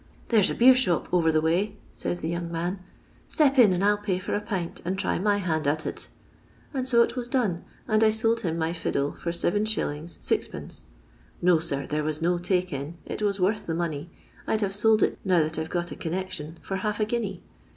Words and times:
'There 0.29 0.41
's 0.41 0.49
a 0.49 0.55
beershop 0.55 1.05
over 1.13 1.31
the 1.31 1.41
way,' 1.41 1.75
says 1.93 2.21
the 2.21 2.27
young 2.29 2.51
man,' 2.51 2.79
step 3.27 3.59
in, 3.59 3.71
and 3.71 3.83
I 3.83 3.89
'11 3.89 4.03
pay 4.03 4.17
for 4.17 4.33
a 4.33 4.41
pint, 4.41 4.81
and 4.83 4.97
try 4.97 5.19
my 5.19 5.37
hand 5.37 5.67
at 5.67 5.85
it.' 5.85 6.09
And 6.73 6.89
so 6.89 7.03
it 7.03 7.15
was 7.15 7.29
done, 7.29 7.63
and 7.87 8.03
I 8.03 8.09
sold 8.09 8.41
him 8.41 8.57
my 8.57 8.73
fiddle 8.73 9.11
for 9.13 9.29
7r. 9.29 9.59
6d. 10.17 10.85
No, 11.43 11.59
sir, 11.59 11.85
there 11.85 12.01
was 12.03 12.19
no 12.19 12.39
take 12.39 12.73
in; 12.73 12.97
it 13.05 13.21
was 13.21 13.39
worth 13.39 13.67
the 13.67 13.75
money. 13.75 14.09
I 14.47 14.57
'd 14.57 14.61
have 14.61 14.73
sold 14.73 15.03
it 15.03 15.19
now 15.23 15.43
that 15.43 15.59
I 15.59 15.63
've 15.65 15.69
got 15.69 15.91
a 15.91 15.95
connection 15.95 16.57
for 16.63 16.77
half 16.77 16.99
a 16.99 17.05
guinea. 17.05 17.43